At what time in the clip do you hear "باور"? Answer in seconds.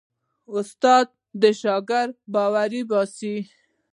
2.33-2.71